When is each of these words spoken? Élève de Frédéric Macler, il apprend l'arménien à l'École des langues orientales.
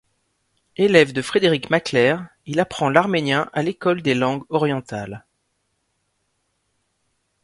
Élève 0.77 1.13
de 1.13 1.21
Frédéric 1.21 1.69
Macler, 1.69 2.17
il 2.47 2.59
apprend 2.59 2.89
l'arménien 2.89 3.51
à 3.53 3.61
l'École 3.61 4.01
des 4.01 4.15
langues 4.15 4.41
orientales. 4.49 5.27